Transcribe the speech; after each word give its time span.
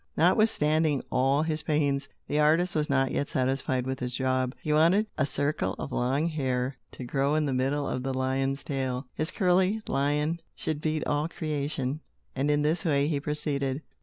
Notwithstanding 0.17 1.03
all 1.11 1.43
his 1.43 1.61
pains, 1.61 2.09
the 2.27 2.39
artist 2.39 2.75
was 2.75 2.89
not 2.89 3.11
yet 3.11 3.27
satisfied 3.27 3.85
with 3.85 3.99
his 3.99 4.15
job. 4.15 4.55
He 4.59 4.73
wanted 4.73 5.05
a 5.15 5.27
circle 5.27 5.75
of 5.77 5.91
long 5.91 6.27
hair 6.27 6.75
to 6.93 7.03
grow 7.03 7.35
in 7.35 7.45
the 7.45 7.53
middle 7.53 7.87
of 7.87 8.01
the 8.01 8.11
lion's 8.11 8.63
tail. 8.63 9.05
His 9.13 9.29
curly 9.29 9.83
lion 9.87 10.41
should 10.55 10.81
beat 10.81 11.05
all 11.05 11.27
creation, 11.27 11.99
and 12.35 12.49
in 12.49 12.63
this 12.63 12.83
way 12.83 13.07
he 13.09 13.19
proceeded. 13.19 13.83